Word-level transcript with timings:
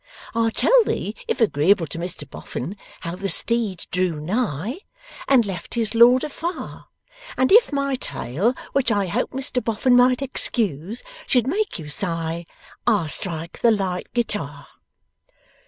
I'll 0.33 0.49
tell 0.49 0.83
thee 0.83 1.15
(if 1.27 1.39
agreeable 1.39 1.85
to 1.85 1.99
Mr 1.99 2.27
Boffin) 2.27 2.75
how 3.01 3.15
the 3.15 3.29
steed 3.29 3.85
drew 3.91 4.15
nigh, 4.19 4.79
And 5.27 5.45
left 5.45 5.75
his 5.75 5.93
lord 5.93 6.23
afar; 6.23 6.87
And 7.37 7.51
if 7.51 7.71
my 7.71 7.97
tale 7.97 8.55
(which 8.73 8.91
I 8.91 9.05
hope 9.05 9.29
Mr 9.29 9.63
Boffin 9.63 9.95
might 9.95 10.23
excuse) 10.23 11.03
should 11.27 11.45
make 11.45 11.77
you 11.77 11.87
sigh, 11.87 12.47
I'll 12.87 13.09
strike 13.09 13.59
the 13.59 13.69
light 13.69 14.11
guitar." 14.15 14.69